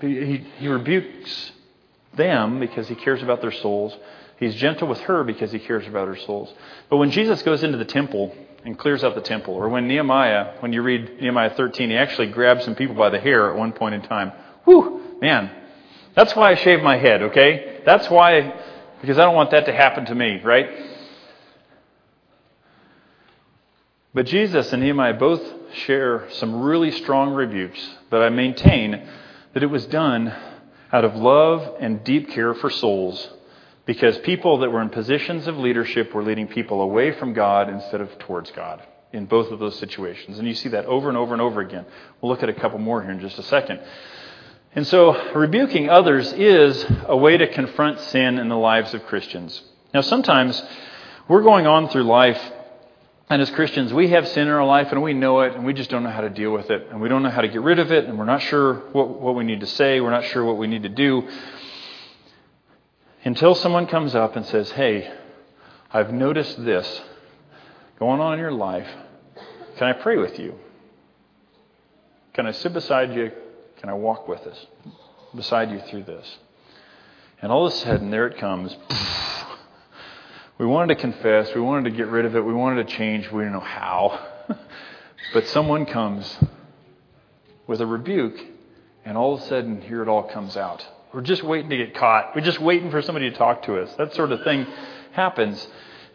[0.00, 1.52] he, he rebukes
[2.14, 3.96] them because he cares about their souls.
[4.38, 6.52] He's gentle with her because he cares about her souls.
[6.90, 10.54] But when Jesus goes into the temple and clears out the temple, or when Nehemiah,
[10.60, 13.72] when you read Nehemiah 13, he actually grabs some people by the hair at one
[13.72, 14.32] point in time.
[14.64, 15.50] Whew, man.
[16.14, 17.82] That's why I shave my head, okay?
[17.86, 18.60] That's why,
[19.00, 20.68] because I don't want that to happen to me, right?
[24.14, 25.42] But Jesus and Nehemiah both
[25.74, 29.06] share some really strong rebukes, but I maintain
[29.52, 30.34] that it was done
[30.92, 33.28] out of love and deep care for souls
[33.84, 38.00] because people that were in positions of leadership were leading people away from God instead
[38.00, 40.38] of towards God in both of those situations.
[40.38, 41.86] And you see that over and over and over again.
[42.20, 43.80] We'll look at a couple more here in just a second.
[44.74, 49.62] And so, rebuking others is a way to confront sin in the lives of Christians.
[49.94, 50.62] Now, sometimes
[51.26, 52.40] we're going on through life,
[53.30, 55.74] and as Christians, we have sin in our life, and we know it, and we
[55.74, 57.60] just don't know how to deal with it, and we don't know how to get
[57.60, 60.24] rid of it, and we're not sure what, what we need to say, we're not
[60.24, 61.28] sure what we need to do.
[63.24, 65.12] Until someone comes up and says, Hey,
[65.92, 67.02] I've noticed this
[67.98, 68.88] going on in your life.
[69.76, 70.54] Can I pray with you?
[72.32, 73.32] Can I sit beside you?
[73.78, 74.66] Can I walk with us
[75.34, 76.38] beside you through this?
[77.42, 78.74] And all of a sudden, there it comes.
[80.58, 81.54] We wanted to confess.
[81.54, 82.44] We wanted to get rid of it.
[82.44, 83.30] We wanted to change.
[83.30, 84.26] We didn't know how.
[85.32, 86.36] but someone comes
[87.68, 88.36] with a rebuke,
[89.04, 90.84] and all of a sudden, here it all comes out.
[91.14, 92.34] We're just waiting to get caught.
[92.34, 93.94] We're just waiting for somebody to talk to us.
[93.96, 94.66] That sort of thing
[95.12, 95.66] happens.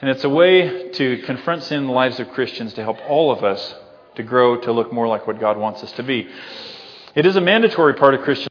[0.01, 3.31] And it's a way to confront sin in the lives of Christians to help all
[3.31, 3.75] of us
[4.15, 6.27] to grow to look more like what God wants us to be.
[7.15, 8.49] It is a mandatory part of Christian.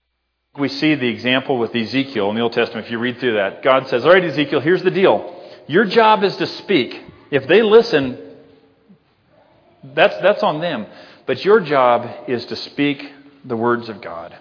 [0.57, 2.87] We see the example with Ezekiel in the Old Testament.
[2.87, 5.42] If you read through that, God says, All right, Ezekiel, here's the deal.
[5.67, 7.01] Your job is to speak.
[7.31, 8.19] If they listen,
[9.83, 10.87] that's, that's on them.
[11.27, 13.11] But your job is to speak
[13.45, 14.37] the words of God.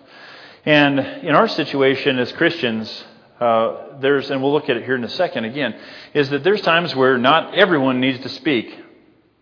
[0.65, 3.03] And in our situation as Christians,
[3.39, 5.75] uh, there's, and we'll look at it here in a second again,
[6.13, 8.77] is that there's times where not everyone needs to speak,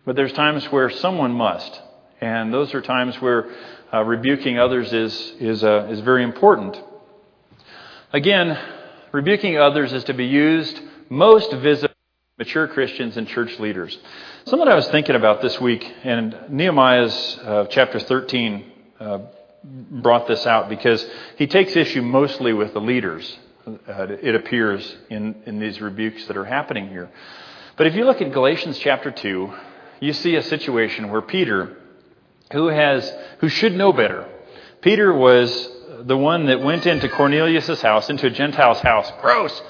[0.06, 1.82] but there's times where someone must.
[2.22, 3.50] And those are times where
[3.94, 6.82] uh, rebuking others is, is, uh, is very important.
[8.14, 8.58] Again,
[9.12, 11.96] rebuking others is to be used most visibly
[12.38, 13.98] mature Christians and church leaders.
[14.46, 19.20] Something I was thinking about this week, and Nehemiah's uh, chapter 13 uh,
[19.64, 21.06] brought this out because
[21.38, 26.38] he takes issue mostly with the leaders, uh, it appears, in, in these rebukes that
[26.38, 27.10] are happening here.
[27.76, 29.54] But if you look at Galatians chapter 2,
[30.00, 31.76] you see a situation where Peter
[32.52, 34.28] who has who should know better.
[34.82, 35.70] Peter was
[36.02, 39.12] the one that went into Cornelius' house, into a Gentile's house.
[39.22, 39.62] Gross!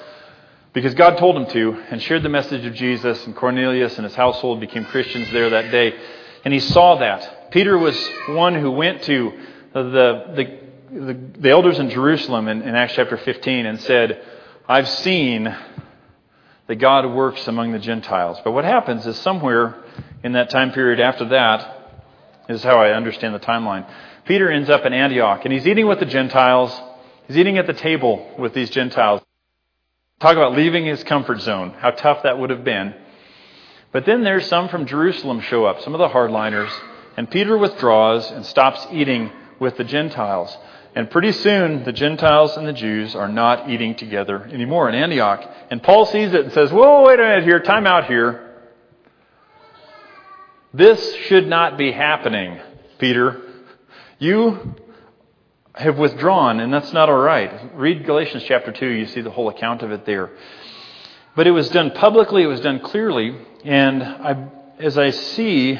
[0.72, 4.14] Because God told him to, and shared the message of Jesus, and Cornelius and his
[4.14, 5.94] household became Christians there that day.
[6.44, 7.50] And he saw that.
[7.50, 7.96] Peter was
[8.28, 9.32] one who went to
[9.72, 10.58] the, the,
[10.92, 14.24] the, the elders in Jerusalem in, in Acts chapter 15 and said,
[14.68, 15.54] I've seen
[16.68, 18.38] that God works among the Gentiles.
[18.44, 19.82] But what happens is somewhere
[20.22, 21.78] in that time period after that,
[22.48, 23.88] is how I understand the timeline.
[24.24, 26.72] Peter ends up in Antioch, and he's eating with the Gentiles.
[27.26, 29.20] He's eating at the table with these Gentiles.
[30.20, 32.94] Talk about leaving his comfort zone, how tough that would have been.
[33.90, 36.70] But then there's some from Jerusalem show up, some of the hardliners,
[37.16, 40.56] and Peter withdraws and stops eating with the Gentiles.
[40.94, 45.42] And pretty soon, the Gentiles and the Jews are not eating together anymore in Antioch.
[45.70, 48.46] And Paul sees it and says, Whoa, wait a minute here, time out here.
[50.74, 52.60] This should not be happening,
[52.98, 53.40] Peter.
[54.18, 54.76] You
[55.74, 57.74] have withdrawn, and that's not all right.
[57.76, 60.30] Read Galatians chapter 2, you see the whole account of it there.
[61.36, 65.78] But it was done publicly, it was done clearly, and I, as I see,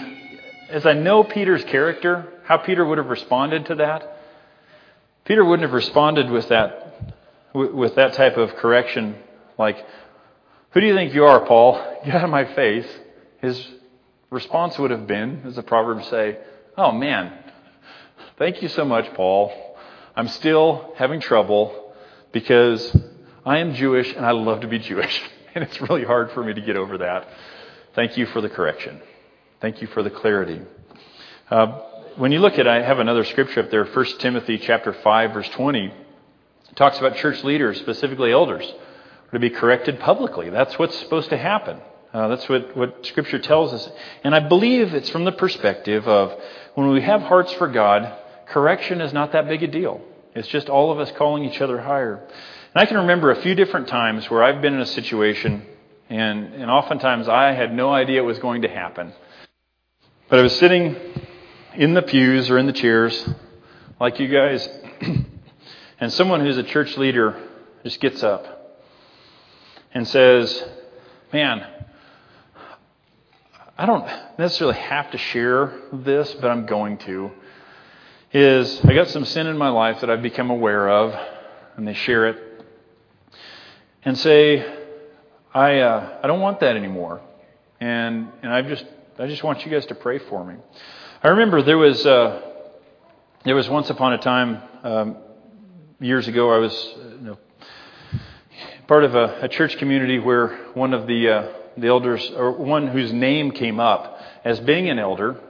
[0.69, 4.17] as I know Peter's character, how Peter would have responded to that,
[5.25, 7.15] Peter wouldn't have responded with that,
[7.53, 9.17] with that type of correction,
[9.59, 9.85] like,
[10.71, 11.75] Who do you think you are, Paul?
[12.05, 12.87] Get out of my face.
[13.41, 13.69] His
[14.31, 16.39] response would have been, as the Proverbs say,
[16.77, 17.33] Oh man,
[18.39, 19.70] thank you so much, Paul.
[20.21, 21.95] I'm still having trouble
[22.31, 22.95] because
[23.47, 25.23] I am Jewish and I love to be Jewish.
[25.53, 27.27] And it's really hard for me to get over that.
[27.95, 29.01] Thank you for the correction.
[29.61, 30.61] Thank you for the clarity.
[31.51, 31.81] Uh,
[32.17, 35.49] when you look at, I have another scripture up there, 1 Timothy chapter 5, verse
[35.49, 35.87] 20.
[35.87, 38.73] It talks about church leaders, specifically elders,
[39.33, 40.51] to be corrected publicly.
[40.51, 41.81] That's what's supposed to happen.
[42.13, 43.91] Uh, that's what, what Scripture tells us.
[44.23, 46.41] And I believe it's from the perspective of
[46.75, 50.01] when we have hearts for God, correction is not that big a deal.
[50.35, 52.17] It's just all of us calling each other higher.
[52.17, 55.67] And I can remember a few different times where I've been in a situation,
[56.09, 59.13] and, and oftentimes I had no idea it was going to happen.
[60.29, 60.97] But I was sitting
[61.75, 63.29] in the pews or in the chairs,
[63.99, 64.69] like you guys,
[66.01, 67.37] and someone who's a church leader
[67.83, 68.79] just gets up
[69.93, 70.65] and says,
[71.33, 71.67] Man,
[73.77, 74.07] I don't
[74.39, 77.31] necessarily have to share this, but I'm going to.
[78.33, 81.13] Is I got some sin in my life that I've become aware of,
[81.77, 82.65] and they share it
[84.05, 84.65] and say,
[85.53, 87.23] I, uh, I don't want that anymore.
[87.81, 88.85] And, and I just,
[89.19, 90.55] I just want you guys to pray for me.
[91.25, 92.41] I remember there was, uh,
[93.45, 95.17] there was once upon a time, um,
[95.99, 97.39] years ago, I was you know,
[98.87, 102.87] part of a, a, church community where one of the, uh, the elders, or one
[102.87, 105.41] whose name came up as being an elder,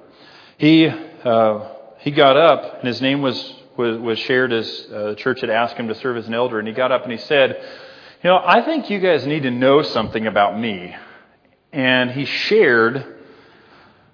[0.56, 5.14] he, uh, he got up and his name was, was, was shared as uh, the
[5.16, 6.58] church had asked him to serve as an elder.
[6.58, 7.62] And he got up and he said,
[8.22, 10.94] you know, I think you guys need to know something about me.
[11.72, 13.16] And he shared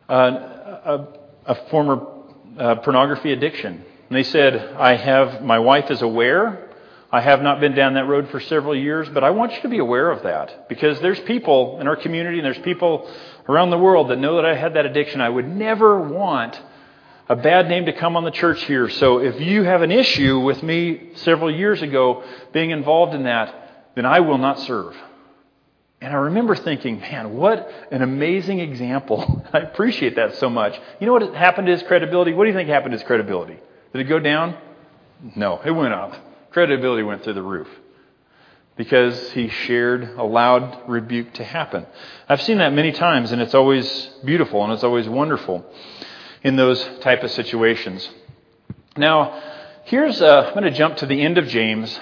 [0.08, 1.08] uh, a,
[1.46, 2.06] a, former
[2.58, 3.84] uh, pornography addiction.
[4.08, 6.70] And they said, I have, my wife is aware.
[7.10, 9.68] I have not been down that road for several years, but I want you to
[9.68, 13.10] be aware of that because there's people in our community and there's people
[13.48, 15.20] around the world that know that I had that addiction.
[15.20, 16.60] I would never want
[17.28, 18.88] a bad name to come on the church here.
[18.88, 23.90] So if you have an issue with me several years ago being involved in that,
[23.94, 24.96] then I will not serve.
[26.00, 29.44] And I remember thinking, man, what an amazing example.
[29.52, 30.78] I appreciate that so much.
[31.00, 32.32] You know what happened to his credibility?
[32.32, 33.58] What do you think happened to his credibility?
[33.92, 34.56] Did it go down?
[35.34, 36.14] No, it went up.
[36.50, 37.68] Credibility went through the roof
[38.76, 41.86] because he shared allowed rebuke to happen.
[42.28, 45.64] I've seen that many times, and it's always beautiful and it's always wonderful
[46.42, 48.08] in those type of situations.
[48.96, 49.42] Now,
[49.84, 51.98] here's uh, I'm going to jump to the end of James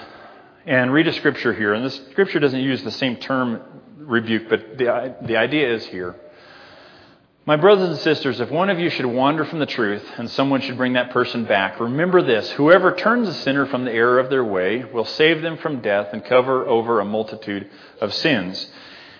[0.65, 1.73] and read a scripture here.
[1.73, 3.61] And this scripture doesn't use the same term
[3.97, 6.15] rebuke, but the, the idea is here.
[7.47, 10.61] My brothers and sisters, if one of you should wander from the truth and someone
[10.61, 14.31] should bring that person back, remember this whoever turns a sinner from the error of
[14.31, 17.69] their way will save them from death and cover over a multitude
[18.01, 18.67] of sins.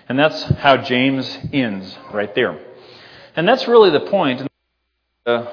[0.08, 2.58] And that's how James ends right there.
[3.36, 4.44] And that's really the point.
[5.26, 5.44] Uh,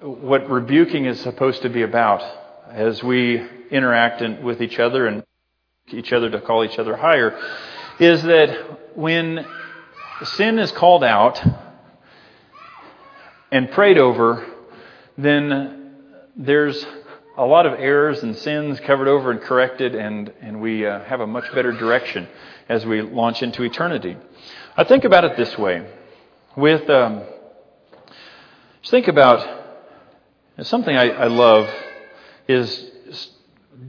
[0.00, 2.20] what rebuking is supposed to be about
[2.68, 5.22] as we interact in, with each other and
[5.92, 7.38] each other to call each other higher
[8.00, 9.46] is that when
[10.24, 11.40] sin is called out
[13.52, 14.44] and prayed over,
[15.16, 15.94] then
[16.34, 16.84] there's
[17.36, 21.20] a lot of errors and sins covered over and corrected, and, and we uh, have
[21.20, 22.26] a much better direction
[22.68, 24.16] as we launch into eternity.
[24.76, 25.88] I think about it this way.
[26.56, 27.22] With um,
[28.84, 29.62] just think about
[30.60, 31.70] something I, I love
[32.46, 32.90] is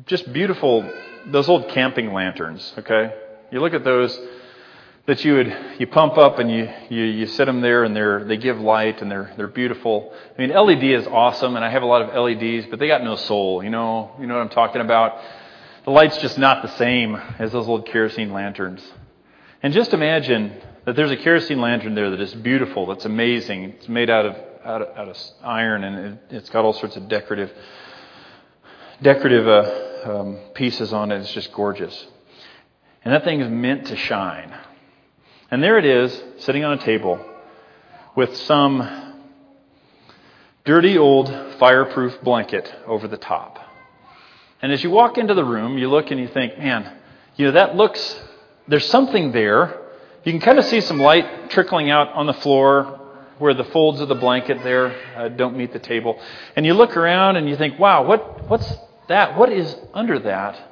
[0.06, 0.90] just beautiful,
[1.26, 3.14] those old camping lanterns, okay?
[3.52, 4.18] You look at those
[5.06, 8.24] that you would you pump up and you, you, you set them there and they're
[8.24, 10.14] they give light and they're they're beautiful.
[10.38, 13.04] I mean LED is awesome and I have a lot of LEDs, but they got
[13.04, 15.20] no soul, you know, you know what I'm talking about?
[15.84, 18.82] The light's just not the same as those old kerosene lanterns.
[19.62, 20.54] And just imagine
[20.86, 23.66] that there's a kerosene lantern there that is beautiful, that's amazing.
[23.72, 26.96] It's made out of out of, out of iron, and it, has got all sorts
[26.96, 27.52] of decorative
[29.02, 31.20] decorative uh, um, pieces on it.
[31.22, 32.08] It's just gorgeous.
[33.04, 34.54] And that thing is meant to shine.
[35.52, 37.24] And there it is, sitting on a table
[38.16, 39.14] with some
[40.64, 43.60] dirty old fireproof blanket over the top.
[44.62, 46.92] And as you walk into the room, you look and you think, man,
[47.36, 48.20] you know, that looks,
[48.68, 49.80] there's something there.
[50.24, 53.05] You can kind of see some light trickling out on the floor
[53.38, 56.20] where the folds of the blanket there uh, don't meet the table.
[56.56, 58.72] And you look around and you think, wow, what, what's
[59.08, 59.38] that?
[59.38, 60.72] What is under that?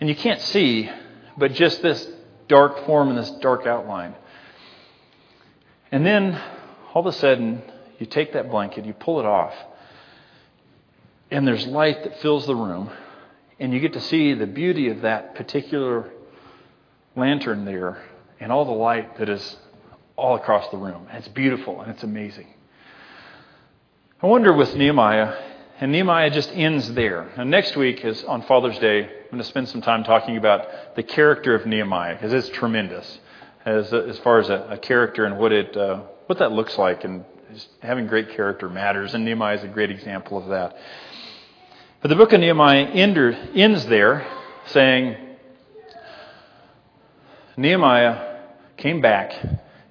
[0.00, 0.90] And you can't see,
[1.36, 2.08] but just this
[2.48, 4.14] dark form and this dark outline.
[5.90, 6.40] And then
[6.94, 7.62] all of a sudden,
[7.98, 9.54] you take that blanket, you pull it off,
[11.30, 12.90] and there's light that fills the room,
[13.60, 16.10] and you get to see the beauty of that particular
[17.14, 18.02] lantern there
[18.40, 19.56] and all the light that is
[20.22, 21.08] all across the room.
[21.08, 22.46] And it's beautiful and it's amazing.
[24.22, 25.34] I wonder with Nehemiah,
[25.80, 27.22] and Nehemiah just ends there.
[27.36, 29.02] And next week is on Father's Day.
[29.02, 33.18] I'm going to spend some time talking about the character of Nehemiah because it's tremendous
[33.64, 37.02] as as far as a, a character and what it uh, what that looks like.
[37.02, 37.24] And
[37.80, 40.76] having great character matters, and Nehemiah is a great example of that.
[42.00, 44.24] But the book of Nehemiah ends there,
[44.66, 45.16] saying
[47.56, 48.38] Nehemiah
[48.76, 49.34] came back,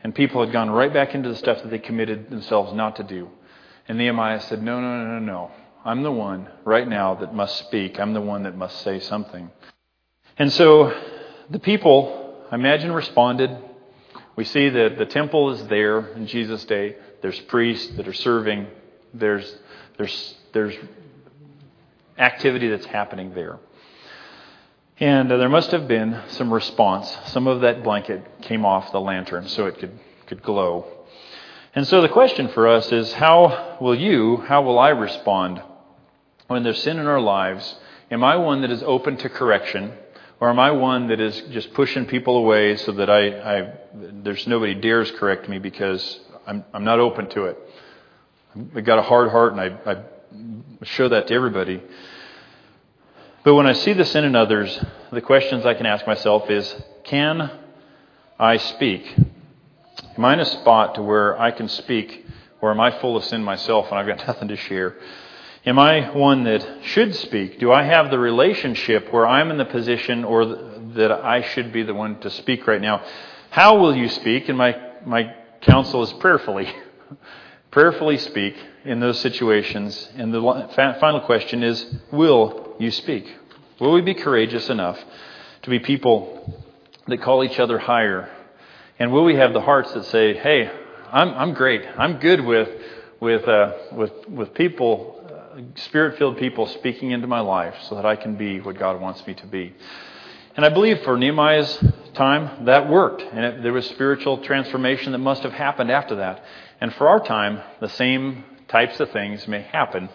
[0.03, 3.03] and people had gone right back into the stuff that they committed themselves not to
[3.03, 3.29] do.
[3.87, 5.51] And Nehemiah said, No, no, no, no, no.
[5.83, 7.99] I'm the one right now that must speak.
[7.99, 9.49] I'm the one that must say something.
[10.37, 10.93] And so
[11.49, 13.51] the people, I imagine, responded.
[14.35, 16.95] We see that the temple is there in Jesus' day.
[17.21, 18.67] There's priests that are serving.
[19.13, 19.55] There's,
[19.97, 20.75] there's, there's
[22.17, 23.59] activity that's happening there.
[25.01, 27.17] And uh, there must have been some response.
[27.25, 30.85] Some of that blanket came off the lantern so it could, could glow.
[31.73, 35.59] And so the question for us is how will you, how will I respond
[36.45, 37.77] when there's sin in our lives,
[38.11, 39.93] am I one that is open to correction?
[40.39, 44.45] Or am I one that is just pushing people away so that I, I there's
[44.45, 47.57] nobody dares correct me because I'm, I'm not open to it?
[48.75, 51.81] I've got a hard heart and I, I show that to everybody.
[53.43, 54.79] But when I see the sin in others,
[55.11, 57.49] the questions I can ask myself is, can
[58.39, 59.17] I speak?
[60.15, 62.25] Am I in a spot to where I can speak,
[62.61, 64.95] or am I full of sin myself and I've got nothing to share?
[65.65, 67.59] Am I one that should speak?
[67.59, 70.45] Do I have the relationship where I'm in the position or
[70.95, 73.03] that I should be the one to speak right now?
[73.49, 74.49] How will you speak?
[74.49, 76.71] And my, my counsel is prayerfully.
[77.71, 80.09] prayerfully speak in those situations.
[80.15, 80.41] And the
[80.99, 83.33] final question is will you speak?
[83.79, 84.99] Will we be courageous enough
[85.63, 86.63] to be people
[87.07, 88.29] that call each other higher?
[88.99, 90.71] And will we have the hearts that say, hey,
[91.11, 91.85] I'm, I'm great.
[91.97, 92.69] I'm good with,
[93.19, 95.17] with, uh, with, with people
[95.75, 99.25] spirit filled people speaking into my life so that I can be what God wants
[99.27, 99.73] me to be.
[100.55, 103.21] And I believe for Nehemiah's time, that worked.
[103.21, 106.43] And it, there was spiritual transformation that must have happened after that.
[106.79, 110.09] And for our time, the same types of things may happen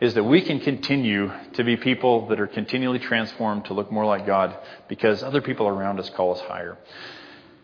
[0.00, 4.04] is that we can continue to be people that are continually transformed to look more
[4.04, 4.56] like God
[4.88, 6.78] because other people around us call us higher.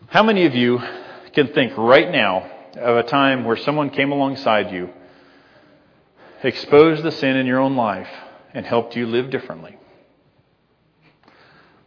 [0.07, 0.81] How many of you
[1.33, 4.89] can think right now of a time where someone came alongside you
[6.43, 8.09] exposed the sin in your own life
[8.53, 9.77] and helped you live differently.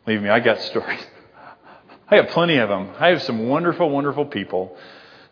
[0.04, 1.04] Believe me, I got stories.
[2.10, 2.90] I have plenty of them.
[2.98, 4.76] I have some wonderful, wonderful people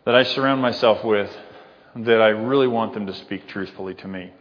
[0.05, 1.35] that I surround myself with
[1.95, 4.31] that I really want them to speak truthfully to me.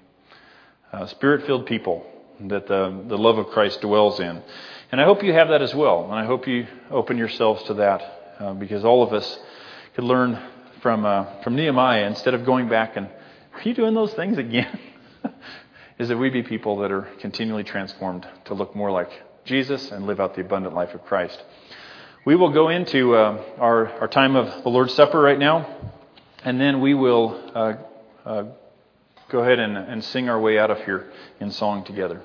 [0.97, 2.07] Uh, Spirit filled people
[2.41, 4.43] that the, the love of Christ dwells in.
[4.91, 6.05] And I hope you have that as well.
[6.05, 9.39] And I hope you open yourselves to that uh, because all of us
[9.95, 10.43] could learn
[10.81, 14.81] from, uh, from Nehemiah instead of going back and are you doing those things again?
[15.99, 19.11] is that we be people that are continually transformed to look more like
[19.45, 21.43] Jesus and live out the abundant life of Christ.
[22.25, 25.93] We will go into uh, our, our time of the Lord's Supper right now,
[26.43, 27.75] and then we will uh,
[28.25, 28.45] uh,
[29.29, 31.11] go ahead and, and sing our way out of here
[31.41, 32.21] in song together.